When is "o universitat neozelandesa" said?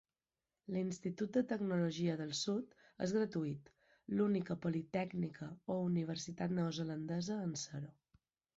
5.75-7.41